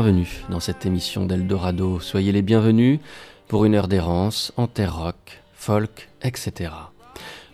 Bienvenus 0.00 0.40
dans 0.48 0.60
cette 0.60 0.86
émission 0.86 1.26
d'Eldorado. 1.26 2.00
Soyez 2.00 2.32
les 2.32 2.40
bienvenus 2.40 3.00
pour 3.48 3.66
une 3.66 3.74
heure 3.74 3.86
d'errance 3.86 4.50
en 4.56 4.66
terre 4.66 4.96
rock, 4.96 5.42
folk, 5.52 6.08
etc. 6.22 6.72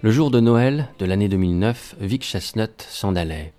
Le 0.00 0.12
jour 0.12 0.30
de 0.30 0.38
Noël 0.38 0.86
de 1.00 1.06
l'année 1.06 1.28
2009, 1.28 1.96
Vic 1.98 2.22
Chestnut 2.22 2.70
s'en 2.88 3.16
allait. 3.16 3.52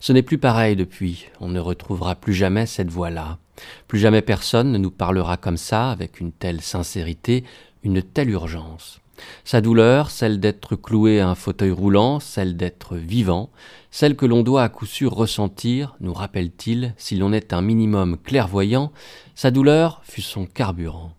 Ce 0.00 0.12
n'est 0.12 0.24
plus 0.24 0.38
pareil 0.38 0.74
depuis, 0.74 1.26
on 1.38 1.46
ne 1.50 1.60
retrouvera 1.60 2.16
plus 2.16 2.34
jamais 2.34 2.66
cette 2.66 2.90
voix-là. 2.90 3.38
Plus 3.86 4.00
jamais 4.00 4.22
personne 4.22 4.72
ne 4.72 4.78
nous 4.78 4.90
parlera 4.90 5.36
comme 5.36 5.56
ça, 5.56 5.92
avec 5.92 6.18
une 6.18 6.32
telle 6.32 6.62
sincérité, 6.62 7.44
une 7.84 8.02
telle 8.02 8.30
urgence. 8.30 9.01
Sa 9.44 9.60
douleur, 9.60 10.10
celle 10.10 10.40
d'être 10.40 10.76
cloué 10.76 11.20
à 11.20 11.28
un 11.28 11.34
fauteuil 11.34 11.70
roulant, 11.70 12.20
celle 12.20 12.56
d'être 12.56 12.96
vivant, 12.96 13.50
celle 13.90 14.16
que 14.16 14.26
l'on 14.26 14.42
doit 14.42 14.62
à 14.62 14.68
coup 14.68 14.86
sûr 14.86 15.12
ressentir, 15.12 15.96
nous 16.00 16.14
rappelle-t-il, 16.14 16.94
si 16.96 17.16
l'on 17.16 17.32
est 17.32 17.52
un 17.52 17.62
minimum 17.62 18.16
clairvoyant, 18.16 18.92
sa 19.34 19.50
douleur 19.50 20.00
fut 20.04 20.22
son 20.22 20.46
carburant. 20.46 21.12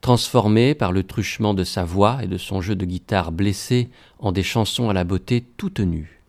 Transformé 0.00 0.74
par 0.74 0.92
le 0.92 1.02
truchement 1.02 1.54
de 1.54 1.64
sa 1.64 1.84
voix 1.84 2.18
et 2.22 2.26
de 2.26 2.38
son 2.38 2.60
jeu 2.60 2.76
de 2.76 2.84
guitare 2.84 3.32
blessé 3.32 3.88
en 4.18 4.32
des 4.32 4.42
chansons 4.42 4.90
à 4.90 4.92
la 4.92 5.04
beauté 5.04 5.44
toute 5.56 5.80
nue. 5.80 6.21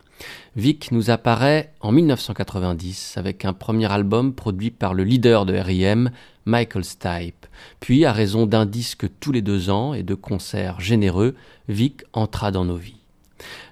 Vic 0.56 0.92
nous 0.92 1.10
apparaît 1.10 1.72
en 1.80 1.92
1990 1.92 3.14
avec 3.16 3.44
un 3.44 3.52
premier 3.52 3.90
album 3.90 4.34
produit 4.34 4.70
par 4.70 4.94
le 4.94 5.04
leader 5.04 5.46
de 5.46 5.56
R.I.M., 5.56 6.10
Michael 6.46 6.84
Stipe. 6.84 7.46
Puis, 7.80 8.04
à 8.04 8.12
raison 8.12 8.46
d'un 8.46 8.66
disque 8.66 9.06
tous 9.20 9.32
les 9.32 9.42
deux 9.42 9.70
ans 9.70 9.94
et 9.94 10.02
de 10.02 10.14
concerts 10.14 10.80
généreux, 10.80 11.34
Vic 11.68 12.02
entra 12.12 12.50
dans 12.50 12.64
nos 12.64 12.76
vies. 12.76 13.00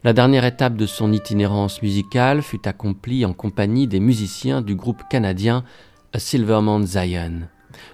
La 0.05 0.13
dernière 0.13 0.45
étape 0.45 0.77
de 0.77 0.87
son 0.87 1.13
itinérance 1.13 1.83
musicale 1.83 2.43
fut 2.43 2.67
accomplie 2.67 3.25
en 3.25 3.33
compagnie 3.33 3.87
des 3.87 4.01
musiciens 4.01 4.61
du 4.61 4.75
groupe 4.75 5.03
canadien 5.09 5.65
A 6.13 6.19
Silverman 6.19 6.85
Zion. 6.87 7.43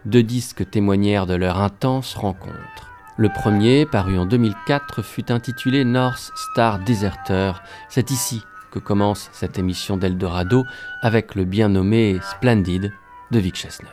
Deux 0.07 0.23
disques 0.23 0.69
témoignèrent 0.71 1.27
de 1.27 1.35
leur 1.35 1.61
intense 1.61 2.15
rencontre. 2.15 2.88
Le 3.21 3.29
premier, 3.29 3.85
paru 3.85 4.17
en 4.17 4.27
2004, 4.27 5.03
fut 5.03 5.33
intitulé 5.33 5.85
North 5.85 6.31
Star 6.37 6.79
Deserter. 6.79 7.51
C'est 7.89 8.13
ici 8.13 8.45
que 8.71 8.79
commence 8.79 9.29
cette 9.33 9.59
émission 9.59 9.97
d'Eldorado 9.97 10.65
avec 11.03 11.35
le 11.35 11.45
bien 11.45 11.69
nommé 11.69 12.21
Splendid 12.23 12.93
de 13.33 13.39
Vic 13.41 13.57
Chestnut. 13.57 13.91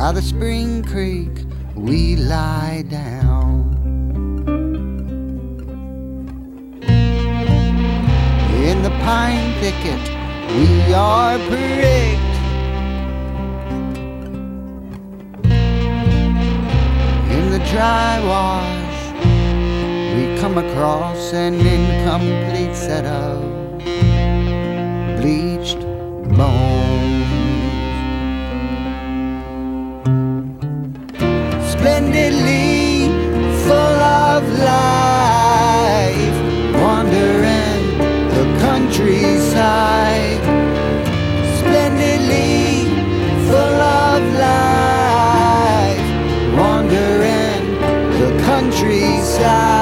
by 0.00 0.12
the 0.12 0.22
spring 0.22 0.82
creek 0.82 1.44
we 1.74 2.16
lie 2.16 2.82
down. 2.88 3.50
In 8.68 8.82
the 8.82 8.88
pine 9.04 9.52
thicket 9.60 10.02
we 10.56 10.94
are 10.94 11.36
pricked. 11.50 12.36
In 17.36 17.44
the 17.54 17.62
dry 17.70 18.12
wash 18.32 19.00
we 20.14 20.24
come 20.40 20.56
across 20.56 21.34
an 21.34 21.56
incomplete 21.76 22.74
set 22.74 23.04
of 23.04 23.36
bleached 25.20 25.80
bones. 26.38 26.69
graça. 49.40 49.79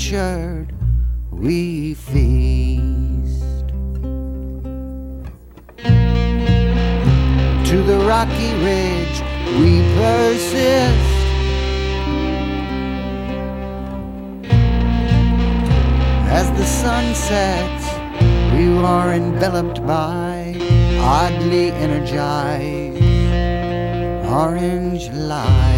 Orchard 0.00 0.72
we 1.30 1.92
feast. 1.92 3.68
To 7.68 7.82
the 7.82 7.98
rocky 8.08 8.52
ridge 8.64 9.22
we 9.60 9.82
persist. 9.96 11.16
As 16.32 16.50
the 16.52 16.64
sun 16.64 17.14
sets, 17.14 17.84
we 18.54 18.78
are 18.78 19.12
enveloped 19.12 19.86
by 19.86 20.56
oddly 21.00 21.72
energized 21.72 23.04
orange 24.24 25.10
light. 25.10 25.69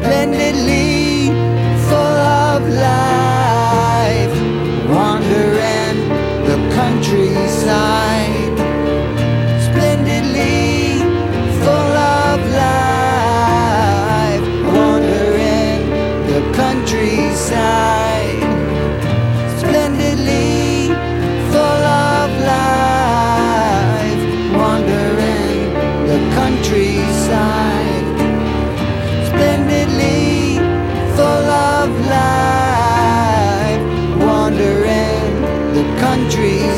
Splendidly 0.00 1.26
full 1.88 1.96
of 1.96 2.62
life, 2.68 4.36
wandering 4.88 5.77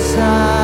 Inside. 0.00 0.59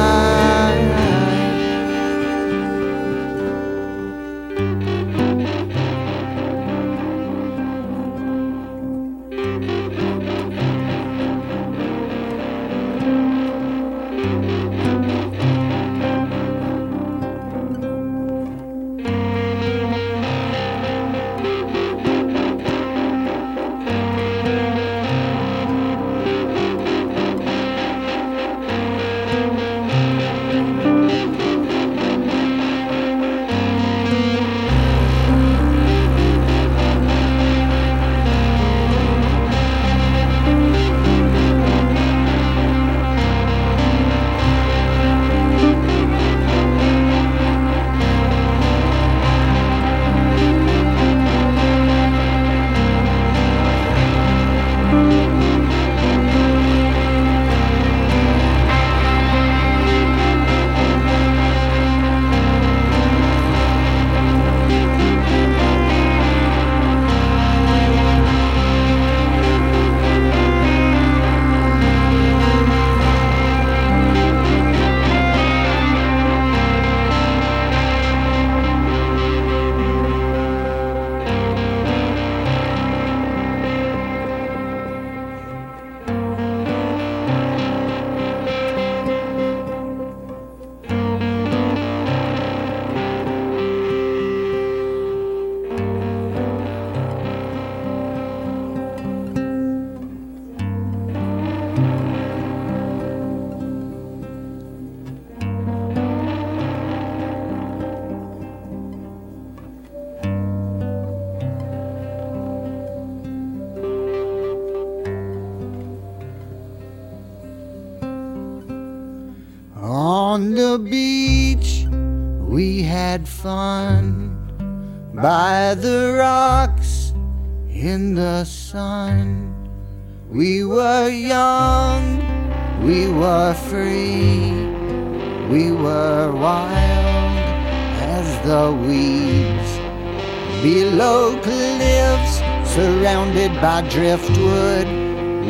Surrounded 143.37 143.61
by 143.61 143.83
driftwood, 143.91 144.87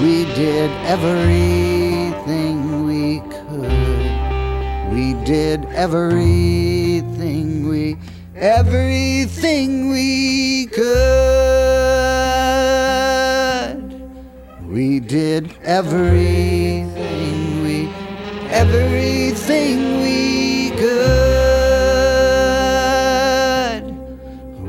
we 0.00 0.24
did 0.34 0.70
everything 0.86 2.84
we 2.84 3.20
could. 3.30 3.70
We 4.92 5.14
did 5.24 5.64
everything 5.66 7.68
we, 7.68 7.96
everything 8.34 9.90
we 9.90 10.66
could. 10.66 10.82
We 14.68 14.98
did 15.00 15.54
everything 15.62 17.62
we, 17.62 17.88
everything 18.50 20.00
we 20.02 20.70
could. 20.70 20.86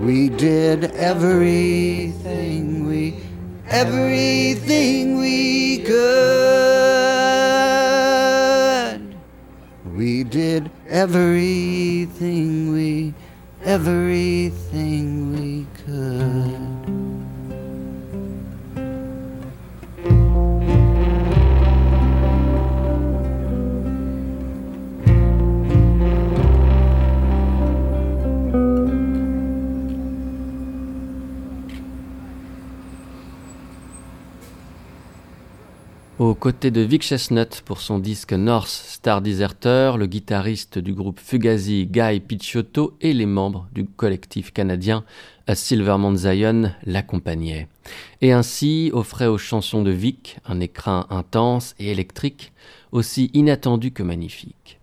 We 0.06 0.30
did 0.30 0.92
everything 0.92 2.27
everything 3.70 5.18
we 5.18 5.80
could. 5.80 5.98
We 9.94 10.24
did 10.24 10.72
everything 10.88 12.72
we, 12.72 13.14
everything 13.64 15.34
we 15.34 15.66
could. 15.86 16.47
Aux 36.20 36.34
côtés 36.34 36.72
de 36.72 36.82
Vic 36.82 37.04
Chestnut 37.04 37.62
pour 37.64 37.80
son 37.80 38.00
disque 38.00 38.34
North 38.34 38.70
Star 38.70 39.22
Deserter, 39.22 39.98
le 40.00 40.08
guitariste 40.08 40.80
du 40.80 40.94
groupe 40.94 41.20
Fugazi 41.20 41.86
Guy 41.86 42.22
Picciotto 42.22 42.98
et 43.02 43.14
les 43.14 43.28
membres 43.28 43.68
du 43.72 43.86
collectif 43.86 44.52
canadien 44.52 45.04
A 45.46 45.54
Silvermont 45.54 46.16
Zion 46.16 46.72
l'accompagnaient. 46.88 47.68
Et 48.22 48.32
ainsi 48.32 48.90
offrait 48.94 49.28
aux 49.28 49.38
chansons 49.38 49.84
de 49.84 49.92
Vic 49.92 50.40
un 50.48 50.60
écrin 50.60 51.06
intense 51.12 51.76
et 51.78 51.92
électrique, 51.92 52.52
aussi 52.92 53.30
inattendu 53.36 53.92
que 53.92 54.02
magnifique. 54.02 54.80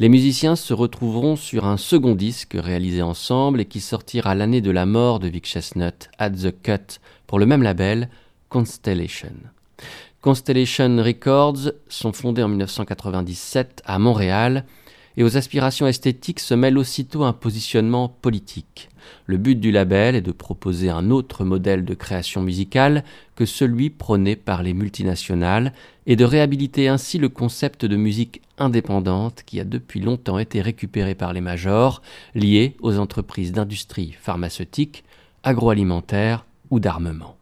Les 0.00 0.08
musiciens 0.08 0.56
se 0.56 0.74
retrouveront 0.74 1.36
sur 1.36 1.64
un 1.64 1.76
second 1.76 2.16
disque 2.16 2.56
réalisé 2.58 3.02
ensemble 3.02 3.60
et 3.60 3.66
qui 3.66 3.80
sortira 3.80 4.34
l'année 4.34 4.60
de 4.60 4.72
la 4.72 4.84
mort 4.84 5.20
de 5.20 5.28
Vic 5.28 5.46
Chestnut, 5.46 6.10
At 6.18 6.30
the 6.30 6.52
Cut, 6.60 6.98
pour 7.28 7.38
le 7.38 7.46
même 7.46 7.62
label, 7.62 8.10
Constellation. 8.48 9.30
Constellation 10.22 11.02
Records 11.02 11.72
sont 11.88 12.12
fondés 12.12 12.44
en 12.44 12.48
1997 12.48 13.82
à 13.84 13.98
Montréal 13.98 14.64
et 15.16 15.24
aux 15.24 15.36
aspirations 15.36 15.88
esthétiques 15.88 16.38
se 16.38 16.54
mêle 16.54 16.78
aussitôt 16.78 17.24
un 17.24 17.32
positionnement 17.32 18.08
politique. 18.08 18.88
Le 19.26 19.36
but 19.36 19.58
du 19.58 19.72
label 19.72 20.14
est 20.14 20.20
de 20.22 20.30
proposer 20.30 20.90
un 20.90 21.10
autre 21.10 21.44
modèle 21.44 21.84
de 21.84 21.94
création 21.94 22.40
musicale 22.40 23.02
que 23.34 23.44
celui 23.46 23.90
prôné 23.90 24.36
par 24.36 24.62
les 24.62 24.74
multinationales 24.74 25.72
et 26.06 26.14
de 26.14 26.24
réhabiliter 26.24 26.86
ainsi 26.86 27.18
le 27.18 27.28
concept 27.28 27.84
de 27.84 27.96
musique 27.96 28.42
indépendante 28.58 29.42
qui 29.44 29.58
a 29.58 29.64
depuis 29.64 29.98
longtemps 29.98 30.38
été 30.38 30.62
récupéré 30.62 31.16
par 31.16 31.32
les 31.32 31.40
majors, 31.40 32.00
liés 32.36 32.76
aux 32.80 32.96
entreprises 33.00 33.50
d'industrie 33.50 34.14
pharmaceutique, 34.20 35.02
agroalimentaire 35.42 36.46
ou 36.70 36.78
d'armement. 36.78 37.36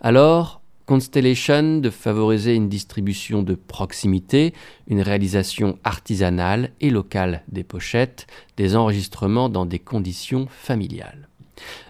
Alors, 0.00 0.60
Constellation 0.86 1.78
de 1.78 1.88
favoriser 1.88 2.54
une 2.54 2.68
distribution 2.68 3.42
de 3.42 3.54
proximité, 3.54 4.52
une 4.86 5.00
réalisation 5.00 5.78
artisanale 5.82 6.72
et 6.80 6.90
locale 6.90 7.42
des 7.48 7.64
pochettes, 7.64 8.26
des 8.58 8.76
enregistrements 8.76 9.48
dans 9.48 9.64
des 9.64 9.78
conditions 9.78 10.46
familiales. 10.50 11.28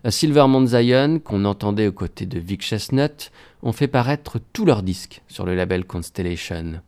À 0.05 0.13
Silvermont 0.13 0.67
Zion, 0.67 1.19
qu'on 1.19 1.45
entendait 1.45 1.89
aux 1.89 1.93
côtés 1.93 2.27
de 2.27 2.39
Vic 2.39 2.63
Chestnut, 2.63 3.33
ont 3.63 3.73
fait 3.73 3.89
paraître 3.89 4.39
tous 4.53 4.65
leurs 4.65 4.85
disques 4.85 5.23
sur 5.27 5.45
le 5.45 5.57
label 5.57 5.85
Constellation. 5.85 6.81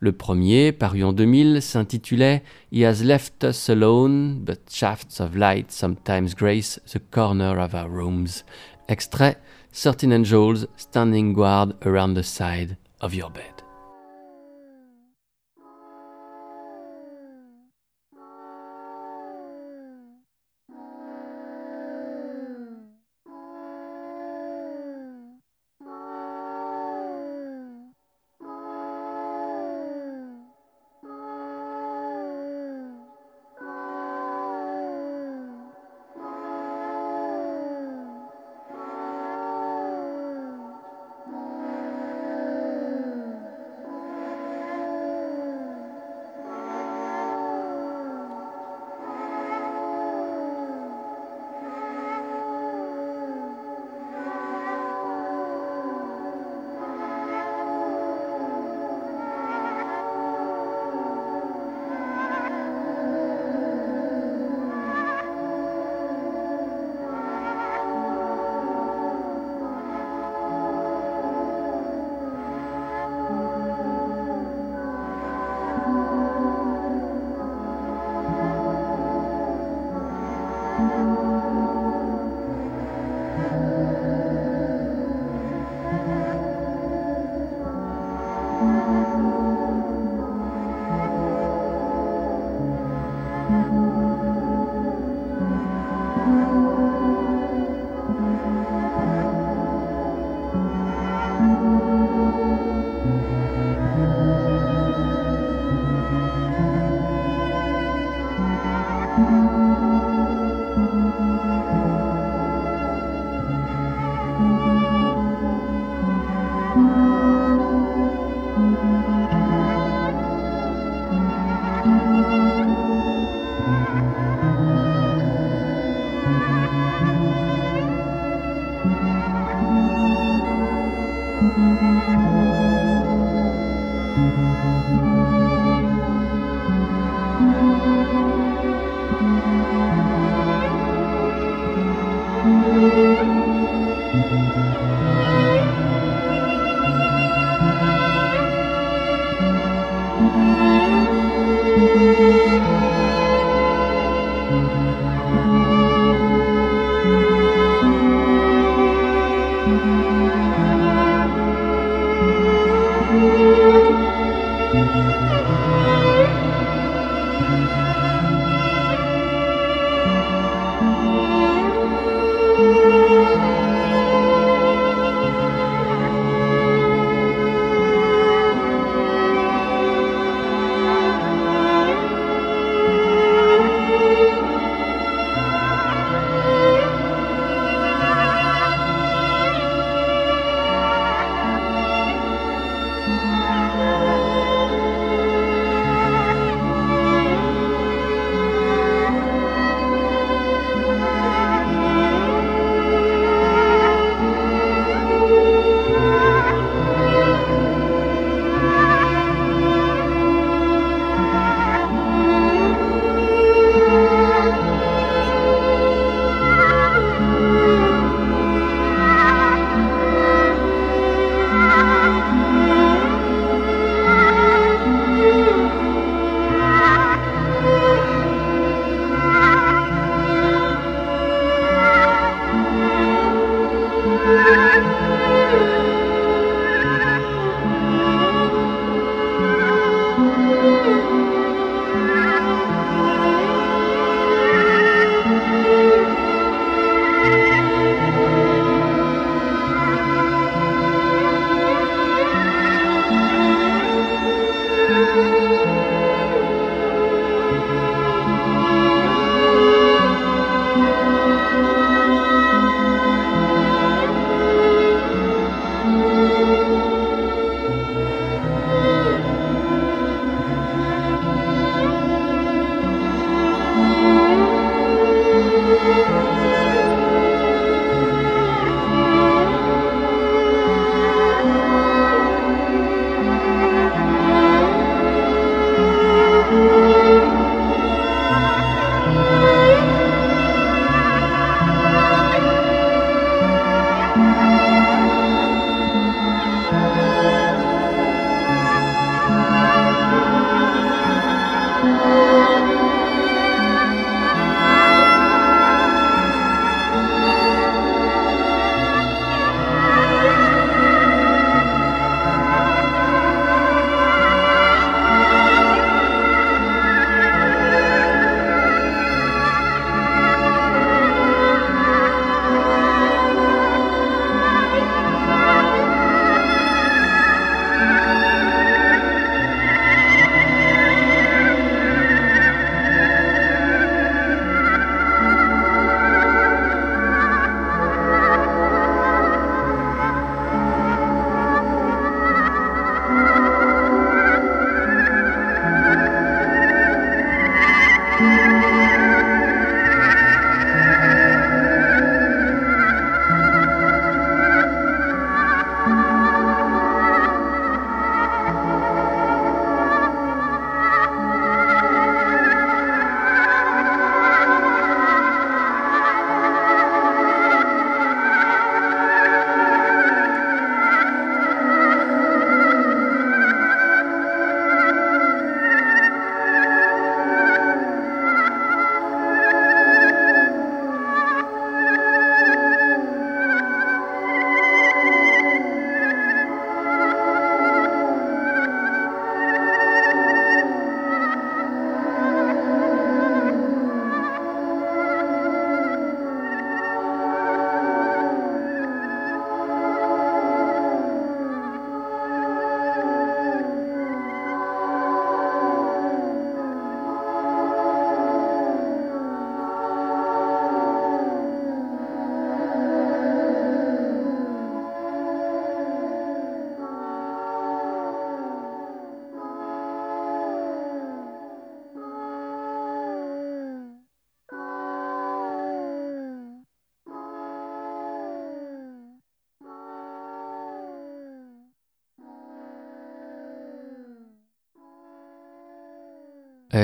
Le 0.00 0.12
premier, 0.12 0.72
paru 0.72 1.04
en 1.04 1.12
2000, 1.12 1.62
s'intitulait 1.62 2.42
He 2.72 2.84
has 2.84 3.04
left 3.04 3.44
us 3.44 3.70
alone, 3.70 4.40
but 4.40 4.60
shafts 4.68 5.20
of 5.20 5.36
light 5.36 5.70
sometimes 5.70 6.34
grace 6.36 6.80
the 6.92 6.98
corner 7.10 7.58
of 7.58 7.74
our 7.74 7.88
rooms. 7.88 8.44
Extrait 8.88 9.38
13 9.76 10.12
angels 10.12 10.66
standing 10.76 11.32
guard 11.32 11.74
around 11.84 12.14
the 12.14 12.22
side 12.22 12.76
of 13.00 13.12
your 13.12 13.28
bed. 13.28 13.53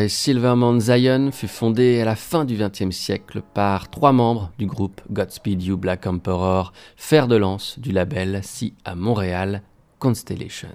Silvermount 0.07 0.79
Zion 0.79 1.33
fut 1.33 1.49
fondé 1.49 2.01
à 2.01 2.05
la 2.05 2.15
fin 2.15 2.45
du 2.45 2.57
XXe 2.57 2.95
siècle 2.95 3.43
par 3.55 3.91
trois 3.91 4.13
membres 4.13 4.53
du 4.57 4.67
groupe 4.67 5.01
Godspeed 5.11 5.65
You 5.65 5.77
Black 5.77 6.07
Emperor, 6.07 6.73
fer 6.95 7.27
de 7.27 7.35
lance 7.35 7.77
du 7.77 7.91
label 7.91 8.39
si 8.45 8.75
à 8.85 8.95
Montréal 8.95 9.63
Constellation. 9.99 10.69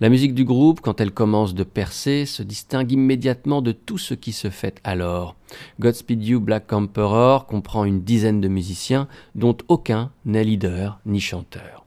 La 0.00 0.08
musique 0.08 0.32
du 0.32 0.46
groupe, 0.46 0.80
quand 0.80 1.02
elle 1.02 1.10
commence 1.10 1.54
de 1.54 1.64
percer, 1.64 2.24
se 2.24 2.42
distingue 2.42 2.92
immédiatement 2.92 3.60
de 3.60 3.72
tout 3.72 3.98
ce 3.98 4.14
qui 4.14 4.32
se 4.32 4.48
fait 4.48 4.80
alors. 4.84 5.36
Godspeed 5.78 6.24
You 6.24 6.40
Black 6.40 6.72
Emperor 6.72 7.44
comprend 7.44 7.84
une 7.84 8.00
dizaine 8.00 8.40
de 8.40 8.48
musiciens, 8.48 9.06
dont 9.34 9.56
aucun 9.68 10.12
n'est 10.24 10.44
leader 10.44 10.98
ni 11.04 11.20
chanteur. 11.20 11.84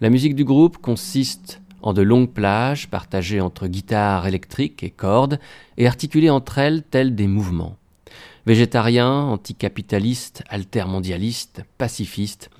La 0.00 0.10
musique 0.10 0.36
du 0.36 0.44
groupe 0.44 0.78
consiste 0.78 1.60
en 1.86 1.92
de 1.92 2.02
longues 2.02 2.32
plages 2.32 2.88
partagées 2.88 3.40
entre 3.40 3.68
guitare 3.68 4.26
électrique 4.26 4.82
et 4.82 4.90
cordes 4.90 5.38
et 5.78 5.86
articulées 5.86 6.30
entre 6.30 6.58
elles 6.58 6.82
telles 6.82 7.14
des 7.14 7.28
mouvements. 7.28 7.76
Végétariens, 8.44 9.22
anticapitalistes, 9.22 10.42
altermondialistes, 10.48 11.62
pacifistes, 11.78 12.50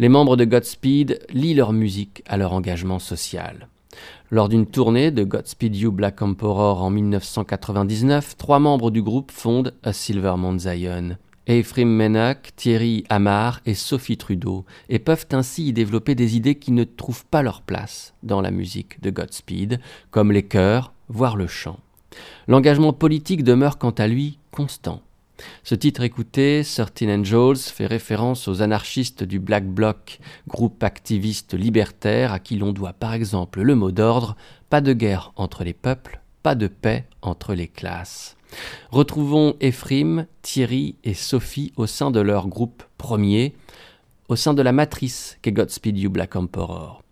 les 0.00 0.08
membres 0.08 0.36
de 0.36 0.44
Godspeed 0.44 1.20
lient 1.30 1.54
leur 1.54 1.72
musique 1.72 2.24
à 2.26 2.36
leur 2.36 2.52
engagement 2.52 2.98
social. 2.98 3.68
Lors 4.32 4.48
d'une 4.48 4.66
tournée 4.66 5.12
de 5.12 5.22
Godspeed 5.22 5.76
You 5.76 5.92
Black 5.92 6.20
Emperor 6.20 6.82
en 6.82 6.90
1999, 6.90 8.36
trois 8.36 8.58
membres 8.58 8.90
du 8.90 9.00
groupe 9.00 9.30
fondent 9.30 9.74
A 9.84 9.92
Silvermount 9.92 10.58
Zion. 10.58 11.16
Ephraim 11.48 11.86
Menac, 11.86 12.54
Thierry 12.54 13.04
Amar 13.08 13.60
et 13.66 13.74
Sophie 13.74 14.16
Trudeau, 14.16 14.64
et 14.88 14.98
peuvent 15.00 15.26
ainsi 15.32 15.68
y 15.68 15.72
développer 15.72 16.14
des 16.14 16.36
idées 16.36 16.54
qui 16.54 16.70
ne 16.70 16.84
trouvent 16.84 17.26
pas 17.26 17.42
leur 17.42 17.62
place 17.62 18.14
dans 18.22 18.40
la 18.40 18.52
musique 18.52 19.02
de 19.02 19.10
Godspeed, 19.10 19.80
comme 20.10 20.30
les 20.30 20.44
chœurs, 20.44 20.92
voire 21.08 21.36
le 21.36 21.48
chant. 21.48 21.80
L'engagement 22.46 22.92
politique 22.92 23.42
demeure 23.42 23.78
quant 23.78 23.90
à 23.90 24.06
lui 24.06 24.38
constant. 24.52 25.02
Ce 25.64 25.74
titre 25.74 26.02
écouté, 26.02 26.62
Thirteen 26.64 27.20
Angels, 27.20 27.56
fait 27.56 27.86
référence 27.86 28.46
aux 28.46 28.62
anarchistes 28.62 29.24
du 29.24 29.40
Black 29.40 29.66
Bloc, 29.66 30.20
groupe 30.46 30.84
activiste 30.84 31.54
libertaire 31.54 32.32
à 32.32 32.38
qui 32.38 32.56
l'on 32.56 32.72
doit 32.72 32.92
par 32.92 33.14
exemple 33.14 33.62
le 33.62 33.74
mot 33.74 33.90
d'ordre 33.90 34.36
Pas 34.70 34.80
de 34.80 34.92
guerre 34.92 35.32
entre 35.34 35.64
les 35.64 35.72
peuples, 35.72 36.20
pas 36.42 36.54
de 36.54 36.68
paix 36.68 37.06
entre 37.22 37.54
les 37.54 37.68
classes. 37.68 38.36
Retrouvons 38.90 39.56
Ephraim, 39.60 40.26
Thierry 40.42 40.96
et 41.04 41.14
Sophie 41.14 41.72
au 41.76 41.86
sein 41.86 42.10
de 42.10 42.20
leur 42.20 42.48
groupe 42.48 42.82
premier, 42.98 43.54
au 44.28 44.36
sein 44.36 44.54
de 44.54 44.62
la 44.62 44.72
matrice 44.72 45.38
qu'est 45.42 45.52
Godspeed 45.52 45.98
You 45.98 46.10
Black 46.10 46.36
Emperor. 46.36 47.02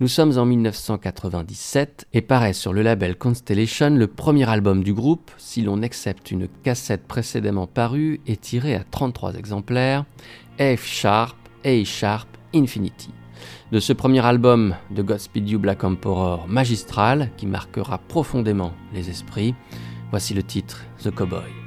Nous 0.00 0.08
sommes 0.08 0.36
en 0.38 0.46
1997 0.46 2.06
et 2.12 2.20
paraît 2.20 2.52
sur 2.52 2.72
le 2.72 2.82
label 2.82 3.16
Constellation 3.16 3.90
le 3.90 4.06
premier 4.06 4.48
album 4.48 4.82
du 4.82 4.94
groupe, 4.94 5.30
si 5.36 5.62
l'on 5.62 5.82
accepte 5.82 6.30
une 6.30 6.48
cassette 6.62 7.06
précédemment 7.06 7.66
parue 7.66 8.20
et 8.26 8.36
tirée 8.36 8.74
à 8.74 8.84
33 8.84 9.34
exemplaires, 9.34 10.04
F 10.58 10.84
Sharp, 10.84 11.36
A 11.64 11.84
Sharp, 11.84 12.28
Infinity. 12.54 13.10
De 13.72 13.80
ce 13.80 13.92
premier 13.92 14.24
album 14.24 14.74
de 14.90 15.02
Godspeed 15.02 15.48
You 15.48 15.58
Black 15.58 15.84
Emperor 15.84 16.46
magistral, 16.48 17.30
qui 17.36 17.46
marquera 17.46 17.98
profondément 17.98 18.72
les 18.92 19.08
esprits, 19.08 19.54
Voici 20.10 20.34
le 20.34 20.42
titre, 20.42 20.84
The 21.02 21.10
Cowboy. 21.14 21.59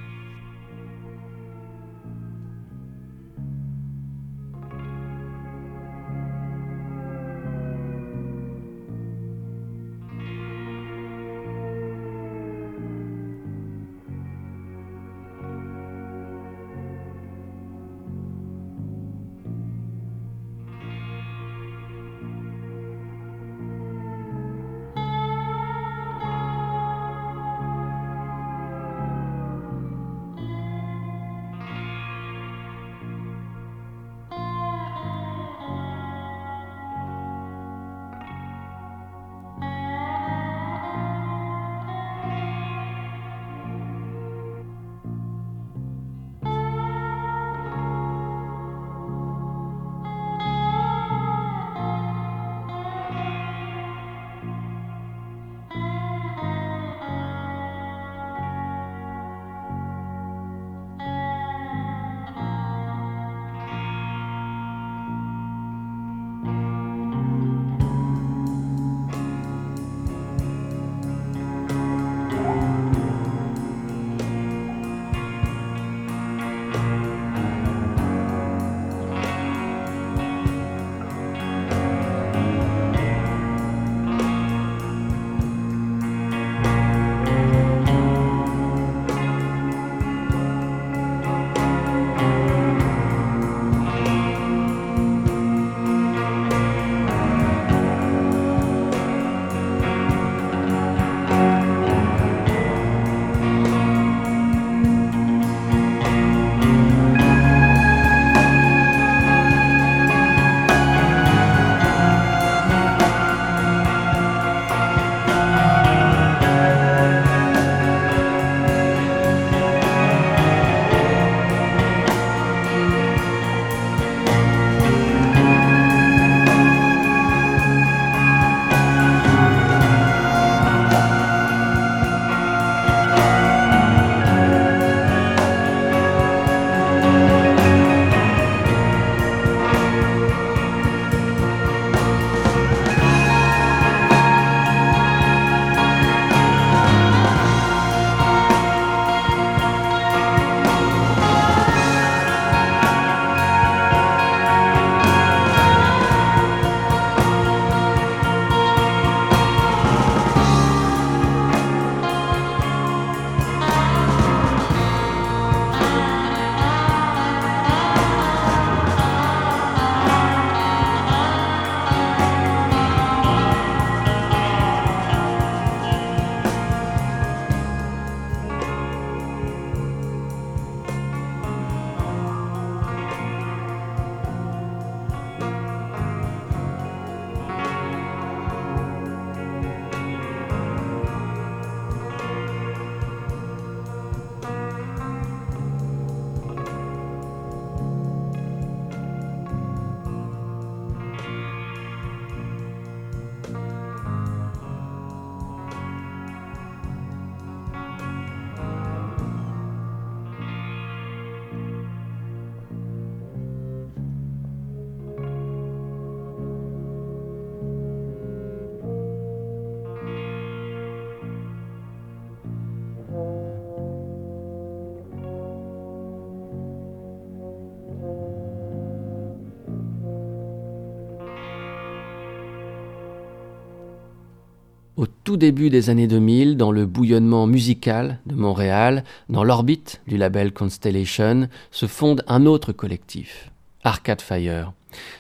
Début 235.38 235.69
des 235.69 235.89
années 235.89 236.08
2000, 236.08 236.58
dans 236.58 236.72
le 236.72 236.86
bouillonnement 236.86 237.48
musical 237.48 238.19
de 238.26 238.36
Montréal, 238.36 239.04
dans 239.30 239.43
l'orbite 239.43 240.02
du 240.08 240.17
label 240.17 240.54
Constellation, 240.54 241.48
se 241.72 241.86
fonde 241.86 242.24
un 242.28 242.46
autre 242.46 242.72
collectif, 242.72 243.52
Arcade 243.84 244.22
Fire. 244.22 244.74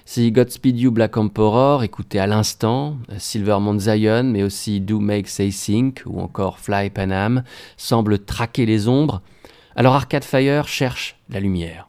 Si 0.05 0.31
Godspeed 0.31 0.79
You 0.79 0.91
Black 0.91 1.17
Emperor, 1.17 1.83
écouté 1.83 2.19
à 2.19 2.27
l'instant, 2.27 2.97
Silver 3.17 3.57
Mount 3.59 3.79
Zion, 3.79 4.23
mais 4.23 4.43
aussi 4.43 4.79
Do 4.79 4.99
Make 4.99 5.27
Say 5.27 5.49
Think 5.49 6.03
ou 6.05 6.19
encore 6.19 6.59
Fly 6.59 6.89
Panam, 6.89 7.43
semblent 7.77 8.19
traquer 8.19 8.65
les 8.65 8.87
ombres, 8.87 9.21
alors 9.75 9.95
Arcade 9.95 10.23
Fire 10.23 10.67
cherche 10.67 11.17
la 11.29 11.39
lumière. 11.39 11.87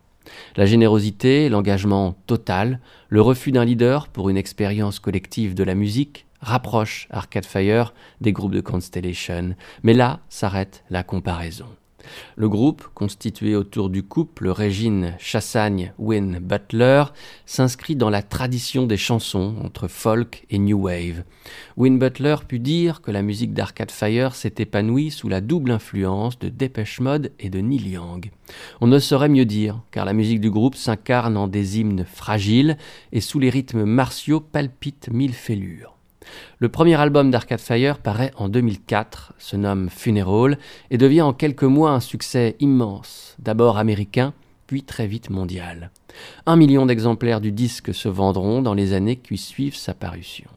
La 0.56 0.66
générosité, 0.66 1.48
l'engagement 1.48 2.16
total, 2.26 2.80
le 3.08 3.20
refus 3.20 3.52
d'un 3.52 3.64
leader 3.64 4.08
pour 4.08 4.30
une 4.30 4.37
expérience 4.37 4.98
collective 4.98 5.54
de 5.54 5.64
la 5.64 5.74
musique 5.74 6.26
rapprochent 6.44 7.09
Arcade 7.11 7.46
Fire 7.46 7.94
des 8.20 8.33
groupes 8.33 8.54
de 8.54 8.61
Constellation. 8.61 9.54
Mais 9.83 9.94
là 9.94 10.20
s'arrête 10.28 10.85
la 10.90 11.02
comparaison. 11.02 11.66
Le 12.37 12.48
groupe, 12.48 12.87
constitué 12.94 13.57
autour 13.57 13.90
du 13.90 14.02
couple 14.02 14.48
Régine 14.48 15.14
Chassagne-Win 15.18 16.38
Butler, 16.38 17.04
s'inscrit 17.46 17.96
dans 17.96 18.11
la 18.11 18.22
tradition 18.22 18.87
des 18.87 18.96
chansons 18.96 19.57
entre 19.62 19.88
folk 19.88 20.44
et 20.50 20.59
new 20.59 20.83
wave. 20.83 21.24
Win 21.76 21.98
Butler 21.98 22.37
put 22.46 22.59
dire 22.59 23.00
que 23.00 23.11
la 23.11 23.22
musique 23.22 23.54
d'Arcade 23.54 23.90
Fire 23.90 24.35
s'est 24.35 24.54
épanouie 24.59 25.11
sous 25.11 25.28
la 25.28 25.40
double 25.40 25.70
influence 25.70 26.38
de 26.38 26.48
Dépêche 26.48 27.00
Mode 27.00 27.33
et 27.38 27.50
de 27.50 27.61
Neil 27.61 27.88
Young. 27.88 28.30
On 28.80 28.87
ne 28.87 28.98
saurait 28.98 29.28
mieux 29.28 29.46
dire, 29.46 29.80
car 29.90 30.04
la 30.04 30.12
musique 30.12 30.40
du 30.40 30.50
groupe 30.50 30.74
s'incarne 30.74 31.37
en 31.37 31.48
des 31.48 31.80
hymnes 31.80 32.04
fragiles 32.04 32.76
et 33.12 33.20
sous 33.20 33.38
les 33.38 33.50
rythmes 33.50 33.85
martiaux 33.85 34.40
palpitent 34.40 35.09
mille 35.11 35.35
fêlures. 35.35 35.93
Le 36.58 36.68
premier 36.68 36.94
album 36.94 37.30
d'Arcade 37.30 37.60
Fire 37.60 37.98
paraît 37.98 38.32
en 38.37 38.48
2004, 38.48 39.34
se 39.38 39.56
nomme 39.56 39.88
Funeral 39.90 40.58
et 40.90 40.98
devient 40.98 41.22
en 41.22 41.32
quelques 41.32 41.64
mois 41.64 41.90
un 41.90 42.00
succès 42.00 42.56
immense, 42.60 43.37
d'abord 43.38 43.78
américain, 43.78 44.32
puis 44.66 44.82
très 44.82 45.06
vite 45.06 45.30
mondial. 45.30 45.90
Un 46.46 46.56
million 46.56 46.87
d'exemplaires 46.87 47.40
du 47.40 47.52
disque 47.52 47.94
se 47.94 48.08
vendront 48.08 48.62
dans 48.62 48.74
les 48.74 48.92
années 48.92 49.16
qui 49.16 49.37
suivent 49.37 49.76
sa 49.76 49.94
parution. 49.94 50.48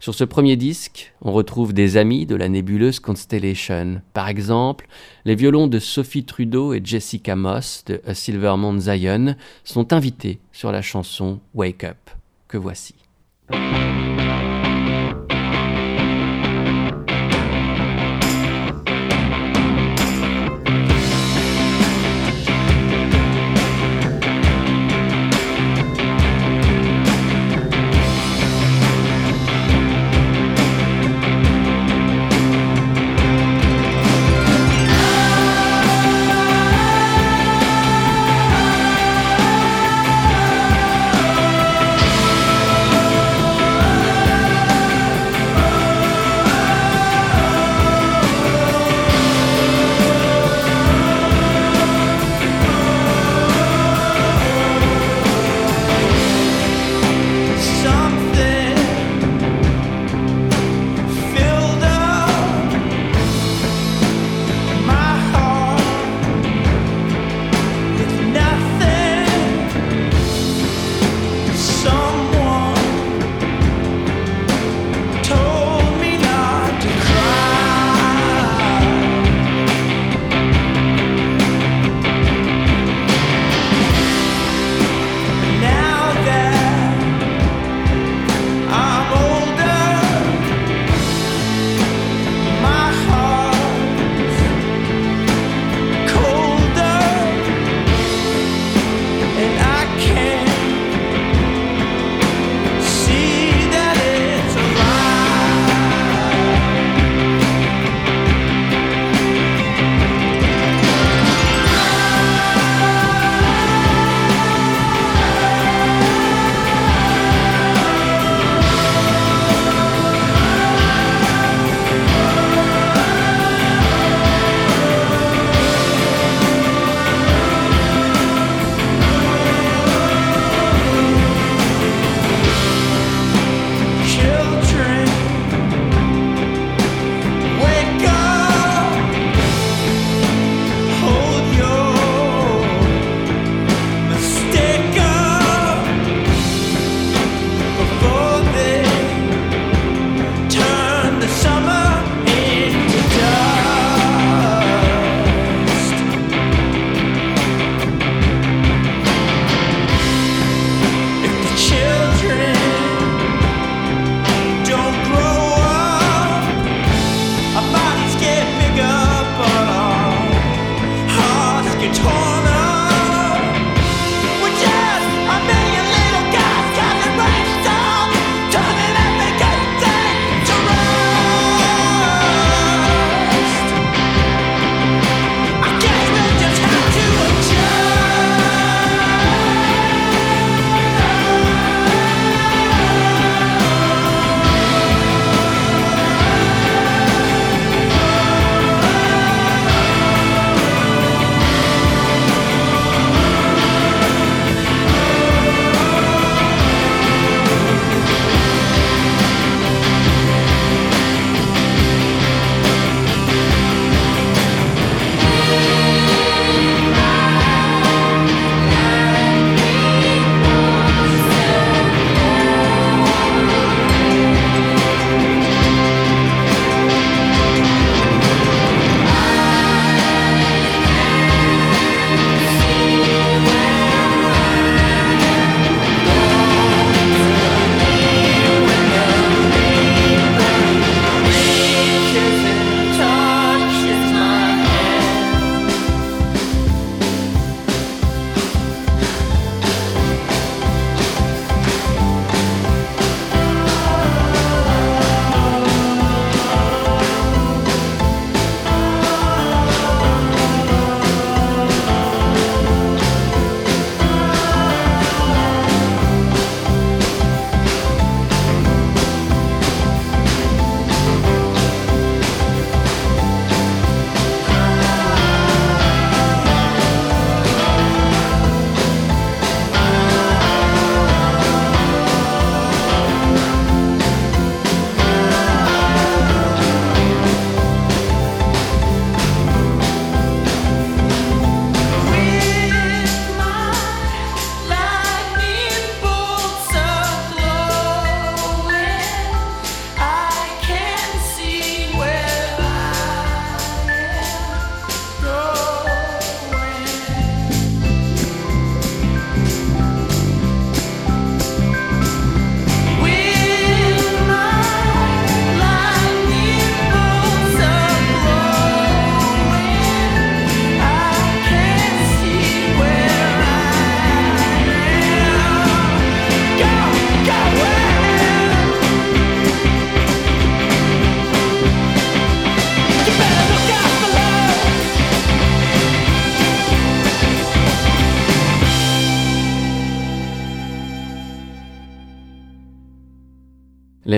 Sur 0.00 0.14
ce 0.14 0.24
premier 0.24 0.56
disque, 0.56 1.12
on 1.22 1.32
retrouve 1.32 1.72
des 1.72 1.96
amis 1.96 2.26
de 2.26 2.34
la 2.34 2.48
nébuleuse 2.48 3.00
Constellation. 3.00 4.02
Par 4.12 4.28
exemple, 4.28 4.88
les 5.24 5.34
violons 5.34 5.68
de 5.68 5.78
Sophie 5.78 6.24
Trudeau 6.24 6.74
et 6.74 6.80
Jessica 6.82 7.36
Moss 7.36 7.84
de 7.86 8.00
A 8.06 8.14
Silver 8.14 8.54
Mount 8.56 8.80
Zion 8.80 9.36
sont 9.64 9.92
invités 9.92 10.40
sur 10.52 10.72
la 10.72 10.82
chanson 10.82 11.40
Wake 11.54 11.84
Up, 11.84 12.10
que 12.48 12.56
voici. 12.56 12.94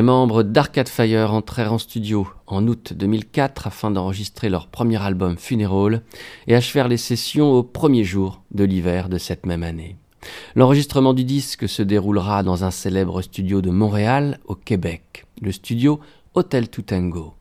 Les 0.02 0.06
membres 0.06 0.42
d'Arcade 0.42 0.88
Fire 0.88 1.32
entrèrent 1.32 1.72
en 1.72 1.78
studio 1.78 2.26
en 2.48 2.66
août 2.66 2.92
2004 2.92 3.68
afin 3.68 3.92
d'enregistrer 3.92 4.48
leur 4.48 4.66
premier 4.66 5.00
album 5.00 5.38
Funeral 5.38 6.02
et 6.48 6.56
achevèrent 6.56 6.88
les 6.88 6.96
sessions 6.96 7.52
au 7.52 7.62
premier 7.62 8.02
jour 8.02 8.42
de 8.50 8.64
l'hiver 8.64 9.08
de 9.08 9.16
cette 9.16 9.46
même 9.46 9.62
année. 9.62 9.96
L'enregistrement 10.56 11.14
du 11.14 11.22
disque 11.22 11.68
se 11.68 11.82
déroulera 11.82 12.42
dans 12.42 12.64
un 12.64 12.72
célèbre 12.72 13.22
studio 13.22 13.62
de 13.62 13.70
Montréal, 13.70 14.40
au 14.44 14.56
Québec, 14.56 15.24
le 15.40 15.52
studio 15.52 16.00
Hotel 16.34 16.68
Tutango. 16.68 17.34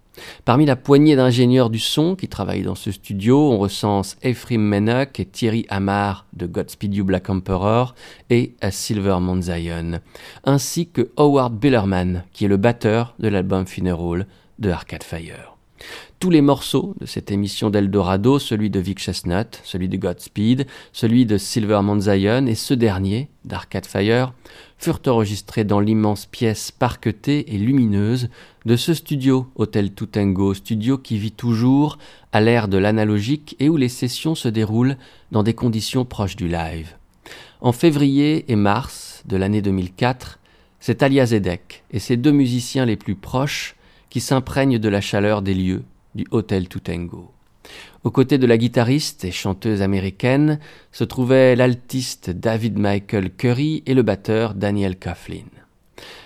Parmi 0.46 0.66
la 0.66 0.76
poignée 0.76 1.16
d'ingénieurs 1.16 1.70
du 1.70 1.80
son 1.80 2.16
qui 2.16 2.28
travaillent 2.28 2.64
dans 2.64 2.76
ce 2.76 2.92
studio, 2.92 3.52
on 3.52 3.58
recense 3.58 4.18
Ephraim 4.22 4.60
Menock 4.60 5.20
et 5.20 5.26
Thierry 5.26 5.66
Amar 5.70 6.26
de 6.34 6.46
Godspeed 6.46 6.96
You 6.96 7.06
Black 7.06 7.30
Emperor 7.30 7.96
et 8.30 8.56
Silver 8.70 9.18
Mount 9.20 9.42
Zion, 9.42 10.00
ainsi 10.44 10.88
que 10.88 11.12
Howard 11.18 11.54
Billerman, 11.54 12.24
qui 12.34 12.46
est 12.46 12.50
le 12.50 12.58
batteur 12.58 13.16
de 13.20 13.28
l'album 13.28 13.66
Funeral 13.66 14.28
de 14.60 14.70
Arcade 14.70 15.04
Fire. 15.04 15.61
Tous 16.20 16.30
les 16.30 16.41
morceaux 16.41 16.94
de 17.00 17.06
cette 17.06 17.32
émission 17.32 17.70
d'Eldorado, 17.70 18.38
celui 18.38 18.70
de 18.70 18.80
Vic 18.80 19.00
Chestnut, 19.00 19.60
celui 19.63 19.89
de 19.89 19.98
Godspeed, 19.98 20.67
celui 20.94 21.26
de 21.26 21.38
Silver 21.38 21.82
Zion 22.00 22.46
et 22.46 22.56
ce 22.56 22.74
dernier, 22.74 23.30
d'Arcade 23.44 23.86
Fire, 23.88 24.34
furent 24.78 25.02
enregistrés 25.08 25.63
dans 25.63 25.80
l'immense 25.80 26.26
pièce 26.26 26.72
parquetée 26.72 27.54
et 27.54 27.58
lumineuse 27.58 28.30
de 28.65 28.76
ce 28.76 28.94
studio 28.94 29.48
Hôtel 29.56 29.94
Tutango, 29.94 30.54
studio 30.54 30.98
qui 30.98 31.17
vit 31.17 31.32
toujours 31.32 31.98
à 32.32 32.41
l'ère 32.41 32.67
de 32.67 32.78
l'analogique 32.78 33.56
et 33.60 33.70
où 33.70 33.78
les 33.78 33.89
sessions 33.89 34.36
se 34.36 34.48
déroulent 34.48 34.98
dans 35.32 35.44
des 35.44 35.54
conditions 35.54 36.06
proches 36.06 36.36
du 36.36 36.48
live. 36.48 36.96
En 37.62 37.72
février 37.72 38.46
et 38.52 38.56
mars 38.56 39.24
de 39.26 39.38
l'année 39.38 39.62
2004, 39.62 40.39
c'est 40.80 41.04
Alia 41.04 41.28
Zedek 41.28 41.84
et 41.91 42.00
ses 42.00 42.17
deux 42.17 42.32
musiciens 42.32 42.86
les 42.86 42.96
plus 42.96 43.15
proches 43.15 43.76
qui 44.12 44.19
s'imprègnent 44.19 44.78
de 44.78 44.89
la 44.89 45.02
chaleur 45.02 45.41
des 45.41 45.56
lieux 45.56 45.84
du 46.13 46.28
Hôtel 46.30 46.67
Tutango. 46.67 47.32
Aux 48.04 48.12
côtés 48.12 48.38
de 48.38 48.45
la 48.45 48.58
guitariste 48.58 49.24
et 49.24 49.32
chanteuse 49.32 49.82
américaine 49.82 50.60
se 50.91 51.04
trouvaient 51.04 51.56
l'altiste 51.56 52.30
David 52.30 52.78
Michael 52.78 53.32
Curry 53.32 53.84
et 53.86 53.93
le 53.93 54.04
batteur 54.04 54.54
Daniel 54.54 55.00
Coughlin. 55.00 55.47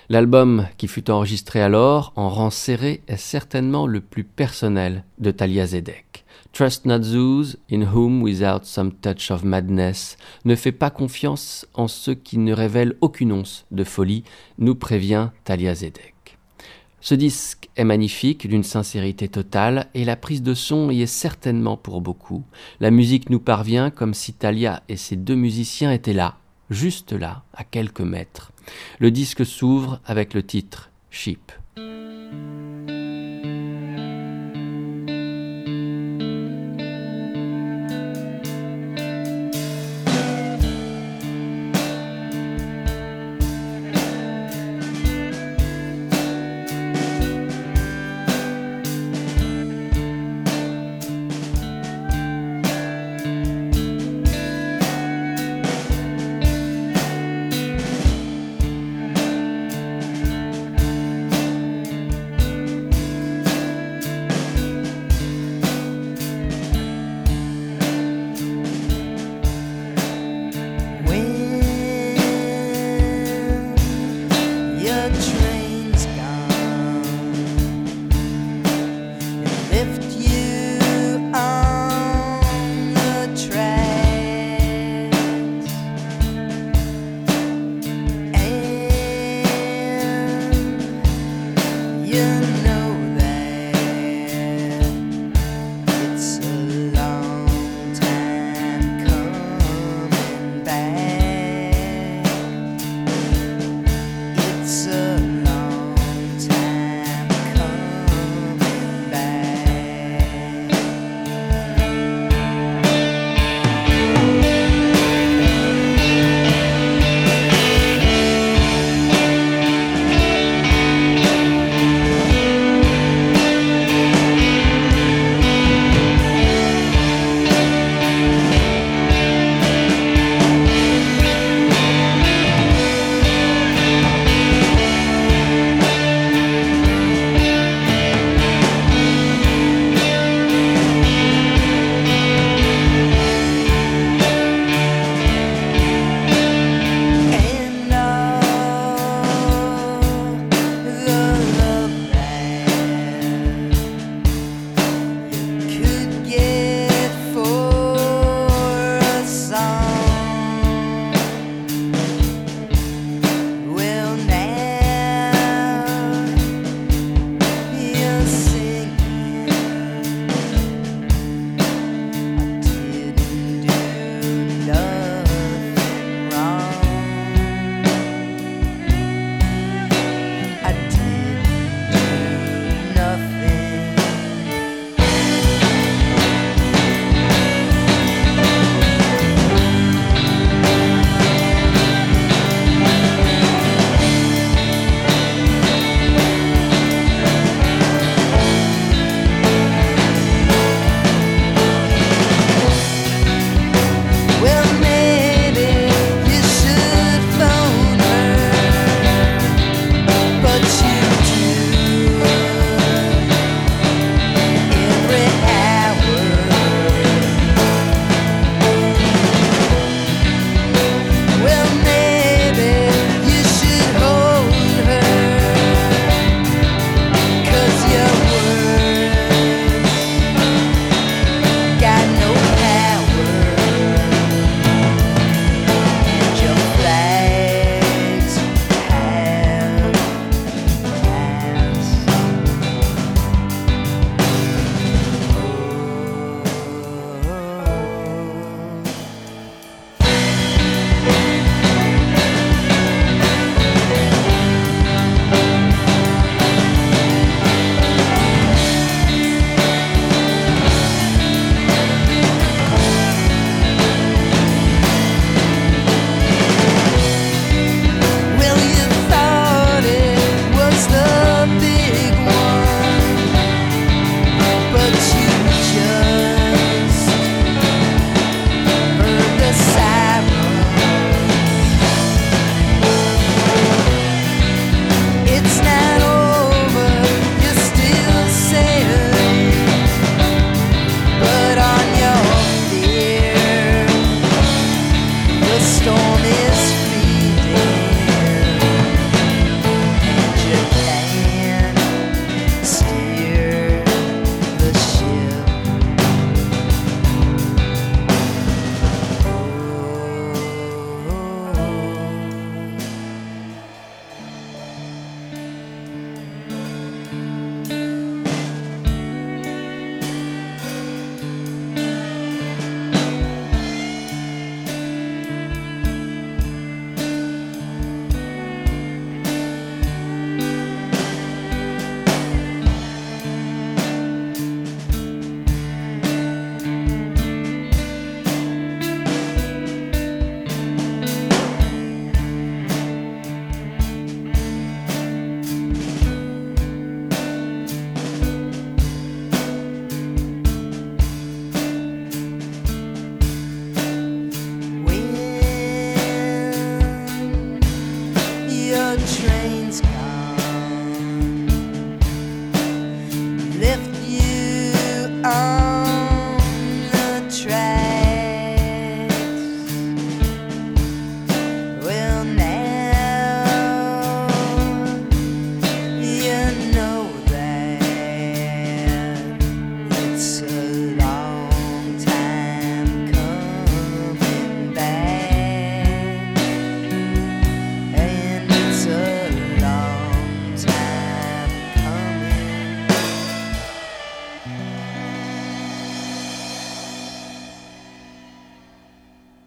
L'album 0.10 0.68
qui 0.78 0.88
fut 0.88 1.12
enregistré 1.12 1.62
alors, 1.62 2.12
en 2.16 2.30
rang 2.30 2.50
serré, 2.50 3.02
est 3.08 3.18
certainement 3.18 3.88
le 3.88 4.02
plus 4.02 4.24
personnel 4.24 5.04
de 5.20 5.32
Talia 5.32 5.68
Zedek. 5.68 6.26
Trust 6.54 6.86
not 6.86 7.00
those 7.00 7.58
in 7.70 7.82
whom 7.94 8.24
without 8.24 8.64
some 8.64 8.94
touch 8.94 9.30
of 9.30 9.44
madness 9.44 10.18
ne 10.46 10.56
fait 10.56 10.72
pas 10.72 10.90
confiance 10.90 11.68
en 11.74 11.88
ceux 11.88 12.16
qui 12.16 12.38
ne 12.38 12.54
révèlent 12.54 12.96
aucune 13.02 13.34
once 13.34 13.66
de 13.72 13.84
folie, 13.84 14.24
nous 14.58 14.76
prévient 14.76 15.30
Talia 15.44 15.76
Zedek. 15.76 16.15
Ce 17.06 17.14
disque 17.14 17.70
est 17.76 17.84
magnifique, 17.84 18.48
d'une 18.48 18.64
sincérité 18.64 19.28
totale, 19.28 19.86
et 19.94 20.06
la 20.06 20.16
prise 20.16 20.42
de 20.42 20.56
son 20.56 20.90
y 20.90 21.04
est 21.04 21.06
certainement 21.06 21.78
pour 21.78 22.02
beaucoup. 22.02 22.44
La 22.80 22.90
musique 22.90 23.30
nous 23.30 23.40
parvient 23.40 23.92
comme 23.92 24.16
si 24.16 24.34
Talia 24.34 24.82
et 24.90 24.98
ses 24.98 25.16
deux 25.16 25.36
musiciens 25.36 25.92
étaient 25.92 26.14
là, 26.14 26.40
juste 26.72 27.12
là, 27.12 27.44
à 27.54 27.64
quelques 27.64 28.02
mètres. 28.02 28.52
Le 28.98 29.12
disque 29.12 29.46
s'ouvre 29.46 30.00
avec 30.08 30.34
le 30.34 30.42
titre 30.42 30.90
Sheep. 31.12 31.52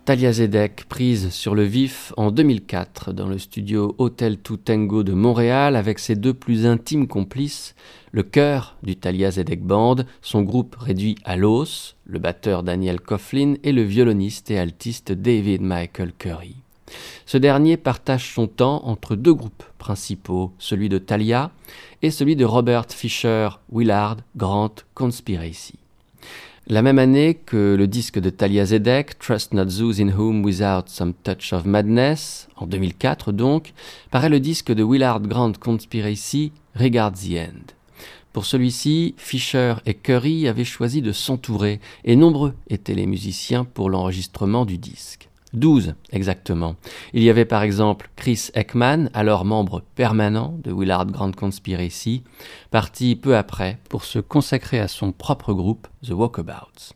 Talia 0.09 0.32
Zedek, 0.32 0.86
prise 0.88 1.28
sur 1.28 1.54
le 1.54 1.64
vif 1.64 2.14
en 2.16 2.30
2004 2.30 3.12
dans 3.12 3.28
le 3.28 3.36
studio 3.36 3.94
Hotel 3.98 4.38
Tango 4.38 5.02
de 5.02 5.12
Montréal 5.12 5.76
avec 5.76 5.98
ses 5.98 6.16
deux 6.16 6.32
plus 6.32 6.64
intimes 6.64 7.06
complices, 7.06 7.74
le 8.12 8.22
chœur 8.22 8.78
du 8.82 8.96
Talia 8.96 9.30
Zedek 9.30 9.62
Band, 9.62 9.96
son 10.22 10.40
groupe 10.40 10.76
réduit 10.76 11.16
à 11.26 11.36
l'os, 11.36 11.94
le 12.06 12.18
batteur 12.18 12.62
Daniel 12.62 13.02
Coughlin 13.02 13.56
et 13.62 13.72
le 13.72 13.82
violoniste 13.82 14.50
et 14.50 14.59
altiste 14.59 15.12
David 15.12 15.61
Michael 15.61 16.14
Curry. 16.18 16.56
Ce 17.26 17.36
dernier 17.36 17.76
partage 17.76 18.32
son 18.32 18.46
temps 18.46 18.86
entre 18.86 19.14
deux 19.14 19.34
groupes 19.34 19.64
principaux, 19.76 20.52
celui 20.59 20.88
de 20.88 20.96
Talia 20.96 21.50
et 22.00 22.11
celui 22.11 22.34
de 22.34 22.46
Robert 22.46 22.86
Fisher, 22.88 23.50
Willard, 23.70 24.16
Grant, 24.34 24.74
Conspiracy. 24.94 25.74
La 26.70 26.82
même 26.82 26.98
année 26.98 27.32
que 27.32 27.74
le 27.78 27.86
disque 27.86 28.18
de 28.18 28.28
Talia 28.28 28.66
Zedek, 28.66 29.18
Trust 29.18 29.54
Not 29.54 29.68
Those 29.78 30.02
in 30.02 30.10
Whom 30.10 30.44
Without 30.44 30.82
Some 30.88 31.14
Touch 31.14 31.54
of 31.54 31.64
Madness, 31.64 32.46
en 32.56 32.66
2004 32.66 33.32
donc, 33.32 33.72
paraît 34.10 34.28
le 34.28 34.38
disque 34.38 34.70
de 34.70 34.84
Willard 34.84 35.22
Grant 35.22 35.52
Conspiracy, 35.58 36.52
Regard 36.74 37.12
the 37.12 37.38
End. 37.38 37.72
Pour 38.34 38.44
celui-ci, 38.44 39.14
Fisher 39.16 39.76
et 39.86 39.94
Curry 39.94 40.46
avaient 40.46 40.64
choisi 40.64 41.00
de 41.00 41.12
s'entourer, 41.12 41.80
et 42.04 42.16
nombreux 42.16 42.52
étaient 42.68 42.94
les 42.94 43.06
musiciens 43.06 43.64
pour 43.64 43.88
l'enregistrement 43.88 44.66
du 44.66 44.76
disque. 44.76 45.30
Douze 45.55 45.94
exactement. 46.12 46.76
Il 47.14 47.22
y 47.22 47.30
avait 47.30 47.46
par 47.46 47.62
exemple 47.62 48.11
Chris 48.16 48.51
Ekman, 48.55 49.09
alors 49.14 49.44
membre 49.46 49.82
permanent 49.94 50.55
de 50.62 50.72
Willard 50.72 51.07
Grand 51.07 51.34
Conspiracy, 51.34 52.22
parti 52.70 53.16
peu 53.16 53.36
après 53.36 53.78
pour 53.88 54.05
se 54.05 54.18
consacrer 54.18 54.78
à 54.78 54.88
son 54.88 55.12
propre 55.12 55.55
groupe, 55.55 55.88
The 56.07 56.11
Walkabouts. 56.11 56.92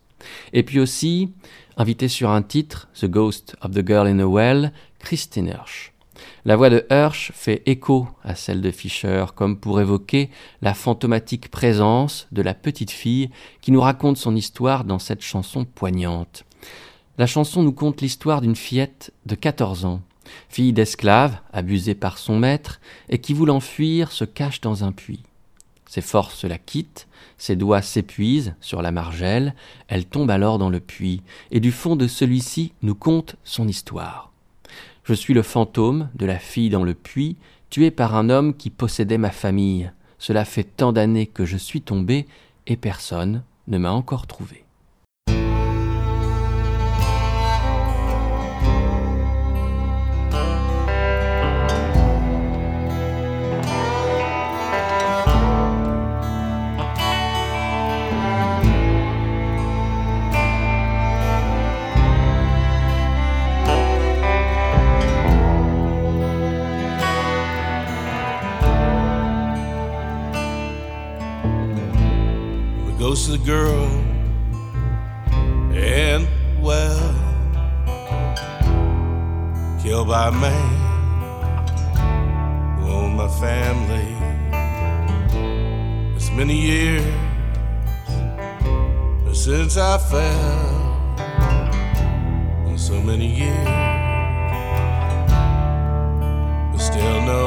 Et 0.53 0.63
puis 0.63 0.79
aussi, 0.79 1.31
invité 1.77 2.07
sur 2.07 2.29
un 2.29 2.43
titre, 2.43 2.87
The 2.99 3.05
Ghost 3.05 3.55
of 3.61 3.71
the 3.71 3.85
Girl 3.85 4.07
in 4.07 4.17
the 4.17 4.29
Well, 4.29 4.71
Christine 4.99 5.47
Hirsch. 5.47 5.91
La 6.45 6.55
voix 6.55 6.69
de 6.69 6.85
Hirsch 6.91 7.31
fait 7.33 7.63
écho 7.65 8.07
à 8.23 8.35
celle 8.35 8.61
de 8.61 8.71
Fisher, 8.71 9.25
comme 9.35 9.57
pour 9.57 9.81
évoquer 9.81 10.29
la 10.61 10.73
fantomatique 10.73 11.49
présence 11.49 12.27
de 12.31 12.41
la 12.41 12.53
petite 12.53 12.91
fille 12.91 13.29
qui 13.61 13.71
nous 13.71 13.81
raconte 13.81 14.17
son 14.17 14.35
histoire 14.35 14.83
dans 14.83 14.99
cette 14.99 15.21
chanson 15.21 15.65
poignante. 15.65 16.45
La 17.19 17.27
chanson 17.27 17.61
nous 17.61 17.73
conte 17.73 18.01
l'histoire 18.01 18.41
d'une 18.41 18.55
fillette 18.55 19.13
de 19.27 19.35
14 19.35 19.85
ans, 19.85 20.01
fille 20.49 20.73
d'esclave, 20.73 21.37
abusée 21.51 21.93
par 21.93 22.17
son 22.17 22.39
maître, 22.39 22.79
et 23.07 23.19
qui, 23.19 23.35
voulant 23.35 23.59
fuir, 23.59 24.11
se 24.11 24.25
cache 24.25 24.61
dans 24.61 24.83
un 24.83 24.91
puits. 24.91 25.21
Ses 25.85 26.01
forces 26.01 26.43
la 26.43 26.57
quittent, 26.57 27.07
ses 27.37 27.55
doigts 27.55 27.83
s'épuisent 27.83 28.55
sur 28.61 28.81
la 28.81 28.91
margelle, 28.91 29.53
elle 29.87 30.05
tombe 30.05 30.31
alors 30.31 30.57
dans 30.57 30.71
le 30.71 30.79
puits, 30.79 31.21
et 31.51 31.59
du 31.59 31.71
fond 31.71 31.95
de 31.95 32.07
celui-ci 32.07 32.73
nous 32.81 32.95
conte 32.95 33.35
son 33.43 33.67
histoire. 33.67 34.31
Je 35.03 35.13
suis 35.13 35.35
le 35.35 35.43
fantôme 35.43 36.09
de 36.15 36.25
la 36.25 36.39
fille 36.39 36.71
dans 36.71 36.83
le 36.83 36.95
puits, 36.95 37.37
tuée 37.69 37.91
par 37.91 38.15
un 38.15 38.31
homme 38.31 38.55
qui 38.55 38.71
possédait 38.71 39.19
ma 39.19 39.29
famille. 39.29 39.91
Cela 40.17 40.45
fait 40.45 40.63
tant 40.63 40.93
d'années 40.93 41.27
que 41.27 41.45
je 41.45 41.57
suis 41.57 41.81
tombé, 41.81 42.25
et 42.65 42.75
personne 42.75 43.43
ne 43.67 43.77
m'a 43.77 43.91
encore 43.91 44.25
trouvé. 44.25 44.62
Girl. 73.45 73.89
And 75.73 76.27
well 76.61 77.15
killed 79.81 80.07
by 80.07 80.29
man. 80.29 80.79
Who 82.79 82.87
owned 82.89 83.15
my 83.17 83.27
family 83.27 84.23
it's 86.15 86.31
many 86.31 86.57
years 86.57 87.03
since 89.33 89.75
i 89.75 89.97
fell. 89.97 90.71
So 92.77 93.01
many 93.01 93.27
years 93.27 93.67
but 96.71 96.79
still 96.79 97.21
no 97.21 97.42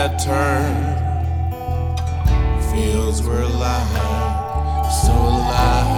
had 0.00 0.18
turned, 0.18 0.96
fields 2.72 3.22
were 3.22 3.42
alive, 3.42 4.90
so 4.90 5.12
alive. 5.12 5.88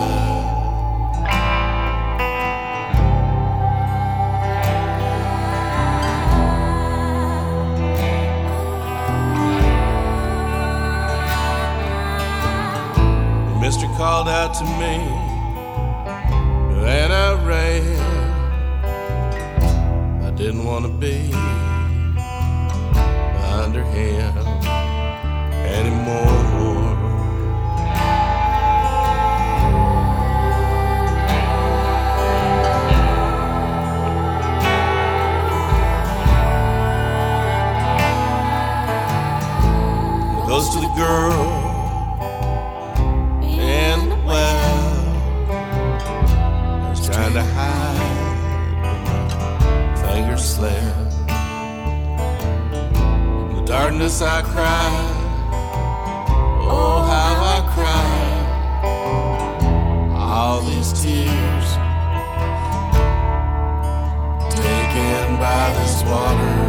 Mister 13.60 13.86
called 13.96 14.28
out 14.28 14.52
to 14.54 14.64
me 14.64 14.96
and 16.88 17.12
I 17.12 17.34
ran. 17.46 18.00
I 20.24 20.30
didn't 20.32 20.64
want 20.64 20.86
to 20.86 20.90
be 20.90 21.30
under 23.74 23.84
him 23.84 24.36
anymore. 25.64 26.26
Goes 40.46 40.68
to 40.74 40.80
the 40.80 40.92
girl 40.94 41.61
darkness 53.92 54.22
I 54.22 54.42
cry. 54.42 54.90
Oh, 56.62 57.02
how 57.10 57.34
I 57.44 57.60
cry. 57.74 58.12
All 60.16 60.60
these 60.62 60.92
tears 60.92 61.76
taken 64.56 65.36
by 65.36 65.72
this 65.78 66.02
water. 66.04 66.61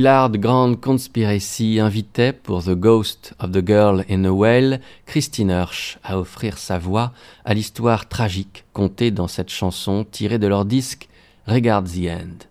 Willard 0.00 0.38
Grand 0.38 0.80
Conspiracy 0.80 1.78
invitait 1.78 2.32
pour 2.32 2.64
The 2.64 2.70
Ghost 2.70 3.34
of 3.38 3.52
the 3.52 3.62
Girl 3.62 4.02
in 4.08 4.24
a 4.24 4.30
Whale 4.30 4.80
Christine 5.04 5.50
Hirsch 5.50 5.98
à 6.02 6.18
offrir 6.18 6.56
sa 6.56 6.78
voix 6.78 7.12
à 7.44 7.52
l'histoire 7.52 8.08
tragique 8.08 8.64
contée 8.72 9.10
dans 9.10 9.28
cette 9.28 9.50
chanson 9.50 10.06
tirée 10.10 10.38
de 10.38 10.46
leur 10.46 10.64
disque 10.64 11.10
Regard 11.46 11.84
the 11.84 12.08
End. 12.08 12.46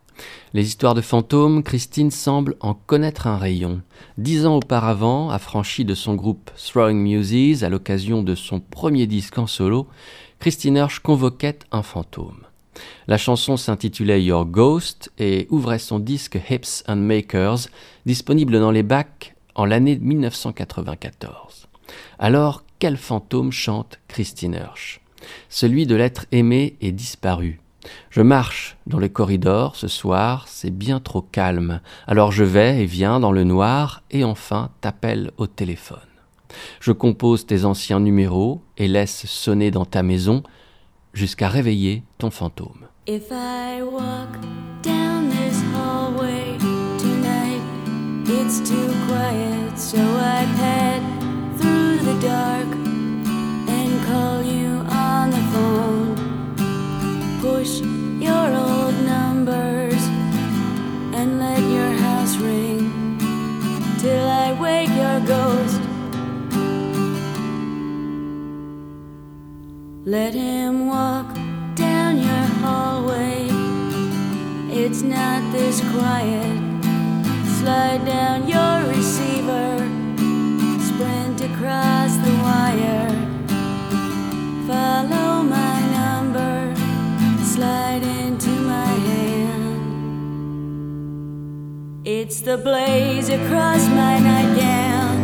Les 0.54 0.68
histoires 0.68 0.94
de 0.94 1.02
fantômes, 1.02 1.64
Christine 1.64 2.12
semble 2.12 2.56
en 2.60 2.76
connaître 2.76 3.26
un 3.26 3.40
rayon. 3.40 3.82
Dix 4.20 4.46
ans 4.46 4.58
auparavant, 4.58 5.32
affranchie 5.32 5.86
de 5.86 5.96
son 5.96 6.14
groupe 6.14 6.52
Throwing 6.56 7.00
Muses 7.00 7.64
à 7.64 7.70
l'occasion 7.70 8.22
de 8.22 8.36
son 8.36 8.60
premier 8.60 9.08
disque 9.08 9.40
en 9.40 9.48
solo, 9.48 9.88
Christine 10.38 10.78
Hirsch 10.78 11.00
convoquait 11.00 11.58
un 11.72 11.82
fantôme. 11.82 12.46
La 13.08 13.18
chanson 13.18 13.58
s'intitulait 13.58 14.24
Your 14.24 14.46
Ghost 14.46 15.12
et 15.18 15.48
ouvrait 15.50 15.80
son 15.80 16.00
disque 16.00 16.40
Hips 16.50 16.84
and 16.88 16.98
Makers, 16.98 17.68
disponible 18.06 18.60
dans 18.60 18.72
les 18.72 18.84
bacs 18.84 19.36
en 19.56 19.66
l'année 19.66 19.98
1994. 19.98 21.68
Alors, 22.20 22.64
quel 22.80 22.98
fantôme 22.98 23.52
chante 23.52 24.00
Christine 24.08 24.54
Hirsch? 24.54 25.02
Celui 25.50 25.86
de 25.86 25.96
l'être 25.96 26.26
aimé 26.32 26.78
et 26.82 26.92
disparu. 26.92 27.60
Je 28.10 28.22
marche 28.22 28.78
dans 28.88 29.00
les 29.00 29.10
corridors 29.10 29.76
ce 29.76 29.88
soir, 29.88 30.48
c'est 30.48 30.72
bien 30.72 31.00
trop 31.00 31.22
calme. 31.22 31.82
Alors 32.08 32.32
je 32.32 32.44
vais 32.44 32.84
et 32.84 32.86
viens 32.86 33.20
dans 33.20 33.32
le 33.32 33.44
noir 33.44 34.04
et 34.12 34.24
enfin 34.24 34.70
t'appelle 34.82 35.32
au 35.38 35.48
téléphone. 35.48 36.00
Je 36.80 36.92
compose 36.92 37.46
tes 37.46 37.66
anciens 37.66 38.00
numéros 38.00 38.62
et 38.78 38.88
laisse 38.88 39.26
sonner 39.26 39.72
dans 39.72 39.86
ta 39.86 40.04
maison 40.04 40.44
jusqu'à 41.14 41.50
réveiller 41.50 42.04
ton 42.18 42.30
fantôme. 42.30 42.88
If 43.08 43.32
I 43.32 43.82
walk 43.82 44.38
down 44.84 45.30
this 45.30 45.62
hallway 45.74 46.58
tonight, 47.00 47.62
it's 48.28 48.60
too 48.60 48.94
quiet, 49.08 49.78
so 49.78 49.98
I 49.98 50.46
pad 50.58 51.02
through 51.58 51.98
the 52.00 52.20
dark 52.22 52.68
and 53.68 54.06
call 54.06 54.44
you 54.44 54.84
on 54.92 55.32
the 55.32 55.44
phone. 55.52 56.16
Push 57.42 57.82
your 58.22 58.54
old 58.54 58.94
numbers 59.06 60.04
and 61.16 61.40
let 61.40 61.60
your 61.60 61.92
house 62.04 62.38
ring 62.38 62.92
till 64.00 64.28
I 64.28 64.54
wake 64.60 64.90
your 64.90 65.20
ghost. 65.22 65.89
Let 70.10 70.34
him 70.34 70.88
walk 70.88 71.36
down 71.76 72.18
your 72.18 72.46
hallway. 72.64 73.48
It's 74.74 75.04
not 75.04 75.52
this 75.52 75.82
quiet. 75.92 76.58
Slide 77.60 78.04
down 78.08 78.48
your 78.48 78.90
receiver. 78.90 79.78
Sprint 80.82 81.42
across 81.42 82.18
the 82.26 82.34
wire. 82.42 83.12
Follow 84.66 85.44
my 85.44 85.80
number. 86.00 86.74
Slide 87.44 88.02
into 88.02 88.50
my 88.50 88.92
hand. 89.10 89.82
It's 92.04 92.42
the 92.42 92.58
blaze 92.58 93.30
across 93.30 93.88
my 93.90 94.18
nightgown. 94.18 95.20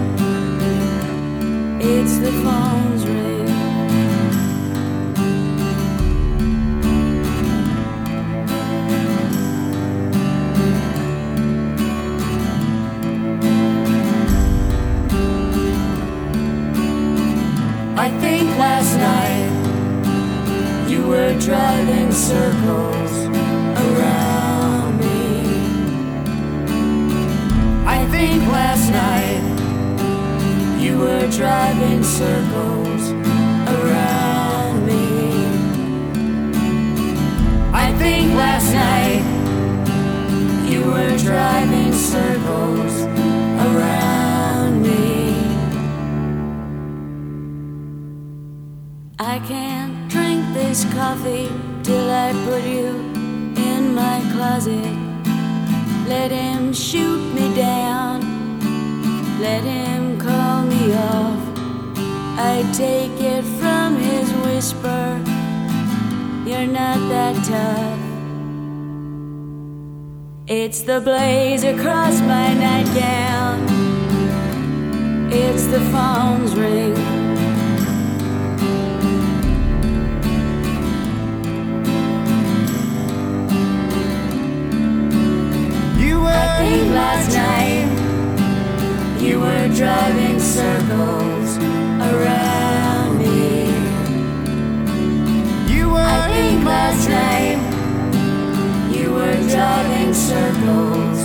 It's 1.81 2.19
the 2.19 2.31
phone's 2.43 2.94
driving 21.45 22.11
circles 22.11 23.11
around 23.85 24.97
me. 24.97 25.45
I 27.85 28.07
think 28.09 28.41
last 28.47 28.89
night 28.89 29.43
you 30.81 30.97
were 30.97 31.27
driving 31.29 32.03
circles 32.03 33.11
around 33.77 34.87
me. 34.87 35.05
I 37.71 37.93
think 37.99 38.33
last 38.33 38.73
night 38.73 39.23
you 40.67 40.81
were 40.83 41.15
driving 41.19 41.93
circles 41.93 43.03
around 43.67 44.81
me. 44.81 45.45
I 49.19 49.37
can't 49.47 49.94
this 50.55 50.85
coffee 50.93 51.49
till 51.83 52.09
I 52.09 52.31
put 52.45 52.63
you 52.63 52.87
in 53.71 53.93
my 53.93 54.21
closet. 54.33 54.95
Let 56.07 56.31
him 56.31 56.71
shoot 56.71 57.21
me 57.33 57.53
down, 57.53 58.21
let 59.41 59.63
him 59.63 60.17
call 60.17 60.63
me 60.63 60.95
off. 60.95 61.41
I 62.39 62.63
take 62.73 63.19
it 63.19 63.43
from 63.59 63.97
his 63.97 64.31
whisper, 64.45 65.21
you're 66.47 66.71
not 66.81 66.99
that 67.09 67.35
tough. 67.43 67.99
It's 70.47 70.83
the 70.83 71.01
blaze 71.01 71.65
across 71.65 72.21
my 72.21 72.53
nightgown, 72.53 73.57
it's 75.31 75.65
the 75.65 75.81
phone's 75.91 76.55
ring. 76.55 77.24
Last 86.95 87.29
night 87.35 87.89
you 89.19 89.41
were 89.41 89.67
driving 89.75 90.39
circles 90.39 91.57
around 92.11 93.19
me. 93.19 93.67
you 95.73 95.89
were 95.89 96.09
I 96.23 96.27
think 96.33 96.63
last 96.63 97.09
night 97.09 97.59
you 98.95 99.11
were 99.11 99.37
driving 99.53 100.13
circles 100.13 101.19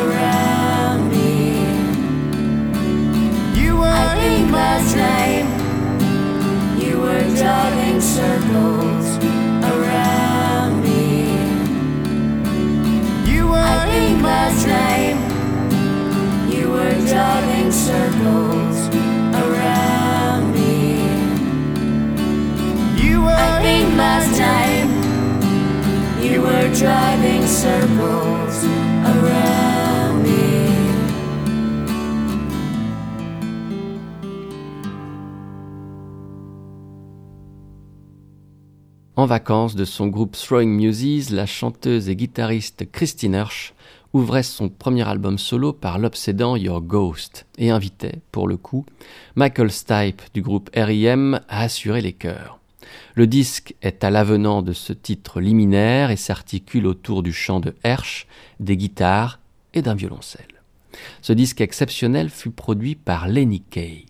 around 0.00 1.00
me. 1.10 1.34
you 3.60 3.76
were 3.80 3.96
I 4.10 4.14
think 4.20 4.52
last 4.52 4.94
night 4.94 5.46
you 6.82 7.00
were 7.00 7.24
driving 7.40 8.00
circles 8.00 9.09
you 13.30 13.46
were 13.46 13.68
I 13.80 13.86
think 13.90 14.22
last 14.22 14.66
night 14.66 15.16
you 16.52 16.70
were 16.70 16.96
driving 17.12 17.70
circles 17.70 18.78
around 19.42 20.44
me. 20.56 20.80
you 23.02 23.22
were 23.22 23.42
I 23.52 23.62
think 23.62 23.88
last 23.96 24.32
night 24.48 24.88
you 26.24 26.42
were 26.42 26.68
driving 26.74 27.46
circles 27.46 28.64
around 29.12 29.59
En 39.20 39.26
vacances 39.26 39.74
de 39.74 39.84
son 39.84 40.06
groupe 40.06 40.34
Throwing 40.34 40.70
Muses, 40.70 41.28
la 41.28 41.44
chanteuse 41.44 42.08
et 42.08 42.16
guitariste 42.16 42.90
Christine 42.90 43.34
Hirsch 43.34 43.74
ouvrait 44.14 44.42
son 44.42 44.70
premier 44.70 45.06
album 45.06 45.36
solo 45.36 45.74
par 45.74 45.98
l'obsédant 45.98 46.56
Your 46.56 46.80
Ghost 46.80 47.44
et 47.58 47.68
invitait, 47.68 48.22
pour 48.32 48.48
le 48.48 48.56
coup, 48.56 48.86
Michael 49.34 49.70
Stipe 49.70 50.22
du 50.32 50.40
groupe 50.40 50.70
R.I.M. 50.74 51.38
à 51.50 51.60
assurer 51.60 52.00
les 52.00 52.14
chœurs. 52.14 52.60
Le 53.14 53.26
disque 53.26 53.74
est 53.82 54.04
à 54.04 54.10
l'avenant 54.10 54.62
de 54.62 54.72
ce 54.72 54.94
titre 54.94 55.42
liminaire 55.42 56.10
et 56.10 56.16
s'articule 56.16 56.86
autour 56.86 57.22
du 57.22 57.34
chant 57.34 57.60
de 57.60 57.74
Hirsch, 57.84 58.26
des 58.58 58.78
guitares 58.78 59.38
et 59.74 59.82
d'un 59.82 59.96
violoncelle. 59.96 60.62
Ce 61.20 61.34
disque 61.34 61.60
exceptionnel 61.60 62.30
fut 62.30 62.52
produit 62.52 62.94
par 62.94 63.28
Lenny 63.28 63.60
Kay. 63.60 64.06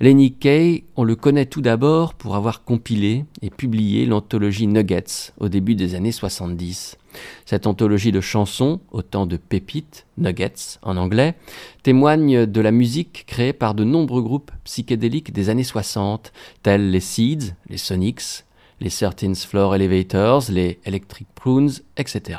Lenny 0.00 0.32
Kay, 0.32 0.84
on 0.96 1.04
le 1.04 1.14
connaît 1.14 1.46
tout 1.46 1.60
d'abord 1.60 2.14
pour 2.14 2.34
avoir 2.34 2.64
compilé 2.64 3.24
et 3.40 3.50
publié 3.50 4.06
l'anthologie 4.06 4.66
Nuggets 4.66 5.32
au 5.38 5.48
début 5.48 5.74
des 5.74 5.94
années 5.94 6.12
70. 6.12 6.96
Cette 7.44 7.66
anthologie 7.66 8.12
de 8.12 8.20
chansons, 8.20 8.80
autant 8.90 9.26
de 9.26 9.36
pépites, 9.36 10.06
Nuggets 10.18 10.78
en 10.82 10.96
anglais, 10.96 11.34
témoigne 11.82 12.46
de 12.46 12.60
la 12.60 12.70
musique 12.70 13.24
créée 13.26 13.52
par 13.52 13.74
de 13.74 13.84
nombreux 13.84 14.22
groupes 14.22 14.50
psychédéliques 14.64 15.32
des 15.32 15.48
années 15.48 15.64
60, 15.64 16.32
tels 16.62 16.90
les 16.90 17.00
Seeds, 17.00 17.54
les 17.68 17.78
Sonics, 17.78 18.44
les 18.80 18.90
13th 18.90 19.46
Floor 19.46 19.76
Elevators, 19.76 20.44
les 20.50 20.80
Electric 20.84 21.28
Prunes, 21.34 21.70
etc., 21.96 22.38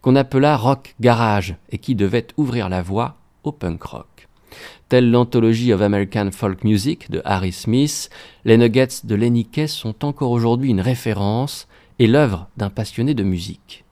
qu'on 0.00 0.16
appela 0.16 0.56
rock 0.56 0.94
garage 0.98 1.56
et 1.70 1.78
qui 1.78 1.94
devait 1.94 2.28
ouvrir 2.38 2.70
la 2.70 2.80
voie 2.80 3.16
au 3.44 3.52
punk 3.52 3.82
rock. 3.82 4.17
Telle 4.88 5.10
l'Anthology 5.10 5.74
of 5.74 5.82
American 5.82 6.30
Folk 6.32 6.64
Music 6.64 7.10
de 7.10 7.20
Harry 7.26 7.52
Smith, 7.52 8.08
les 8.46 8.56
Nuggets 8.56 9.04
de 9.04 9.14
Lenny 9.14 9.44
Kay 9.44 9.68
sont 9.68 10.02
encore 10.02 10.30
aujourd'hui 10.30 10.70
une 10.70 10.80
référence 10.80 11.68
et 11.98 12.06
l'œuvre 12.06 12.48
d'un 12.56 12.70
passionné 12.70 13.12
de 13.12 13.22
musique. 13.22 13.84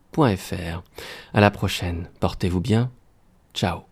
À 1.32 1.40
la 1.40 1.50
prochaine. 1.50 2.08
Portez-vous 2.20 2.60
bien. 2.60 2.90
Ciao. 3.54 3.82